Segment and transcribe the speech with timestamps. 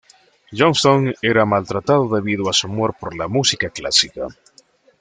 [0.51, 4.29] Johnston era maltratado debido a su amor por la música clásica.